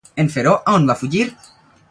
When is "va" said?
0.93-0.97